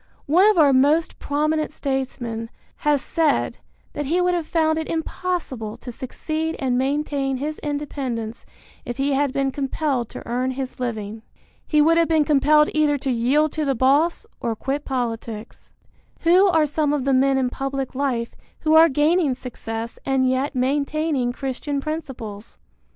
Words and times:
One 0.25 0.47
of 0.49 0.57
our 0.57 0.73
most 0.73 1.19
prominent 1.19 1.71
statesmen 1.71 2.49
has 2.77 3.03
said 3.03 3.59
that 3.93 4.07
he 4.07 4.19
would 4.19 4.33
have 4.33 4.47
found 4.47 4.79
it 4.79 4.87
impossible 4.89 5.77
to 5.77 5.91
succeed 5.91 6.55
and 6.57 6.75
maintain 6.75 7.37
his 7.37 7.59
independence 7.59 8.43
if 8.83 8.97
he 8.97 9.13
had 9.13 9.31
been 9.31 9.51
compelled 9.51 10.09
to 10.09 10.27
earn 10.27 10.49
his 10.57 10.79
living. 10.79 11.21
He 11.67 11.81
would 11.83 11.97
have 11.99 12.07
been 12.07 12.25
compelled 12.25 12.71
either 12.73 12.97
to 12.97 13.11
yield 13.11 13.51
to 13.51 13.63
the 13.63 13.75
boss 13.75 14.25
or 14.39 14.55
quit 14.55 14.85
politics. 14.85 15.71
Who 16.21 16.47
are 16.47 16.65
some 16.65 16.93
of 16.93 17.05
the 17.05 17.13
men 17.13 17.37
in 17.37 17.51
public 17.51 17.93
life 17.93 18.31
who 18.61 18.73
are 18.73 18.89
gaining 18.89 19.35
success 19.35 19.99
and 20.03 20.27
yet 20.27 20.55
maintaining 20.55 21.31
Christian 21.31 21.79
principles? 21.79 22.57